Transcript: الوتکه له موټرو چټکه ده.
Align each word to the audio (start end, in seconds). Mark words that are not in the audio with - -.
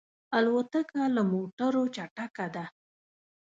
الوتکه 0.37 1.01
له 1.15 1.23
موټرو 1.31 1.83
چټکه 1.95 2.47
ده. 2.55 2.65